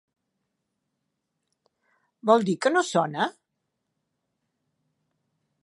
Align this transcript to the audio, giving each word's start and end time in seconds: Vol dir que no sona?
Vol 2.31 2.47
dir 2.49 2.55
que 2.65 2.71
no 2.73 2.83
sona? 2.89 3.27